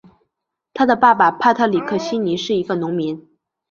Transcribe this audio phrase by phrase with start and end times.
[0.73, 3.29] 他的爸爸帕特里克希尼是一个农民。